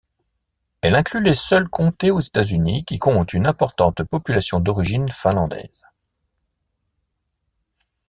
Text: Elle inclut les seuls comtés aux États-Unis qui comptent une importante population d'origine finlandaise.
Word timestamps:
Elle 0.81 0.95
inclut 0.95 1.21
les 1.23 1.35
seuls 1.35 1.69
comtés 1.69 2.09
aux 2.09 2.21
États-Unis 2.21 2.83
qui 2.85 2.97
comptent 2.97 3.33
une 3.33 3.45
importante 3.45 4.01
population 4.03 4.59
d'origine 4.59 5.09
finlandaise. 5.11 5.85